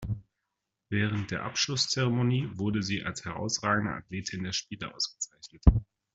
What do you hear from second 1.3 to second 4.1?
Abschlusszeremonie wurde sie als herausragende